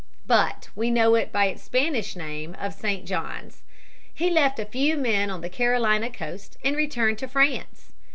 But 0.25 0.69
we 0.75 0.89
know 0.89 1.13
it 1.13 1.31
by 1.31 1.45
its 1.45 1.61
Spanish 1.61 2.15
name 2.15 2.55
of 2.59 2.73
St. 2.73 3.05
Johns. 3.05 3.61
He 4.11 4.31
left 4.31 4.57
a 4.57 4.65
few 4.65 4.97
men 4.97 5.29
on 5.29 5.41
the 5.41 5.47
Carolina 5.49 6.09
coast 6.09 6.57
and 6.63 6.75
returned 6.75 7.19
to 7.19 7.27
France. 7.27 7.91